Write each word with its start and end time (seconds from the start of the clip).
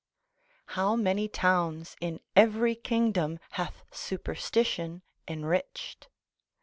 How 0.69 0.95
many 0.95 1.27
towns 1.27 1.95
in 2.01 2.21
every 2.35 2.73
kingdom 2.73 3.37
hath 3.51 3.83
superstition 3.91 5.03
enriched? 5.27 6.07